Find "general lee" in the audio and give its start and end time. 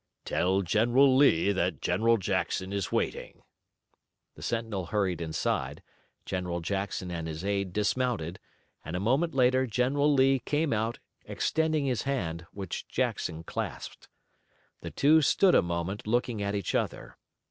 0.63-1.51, 9.67-10.39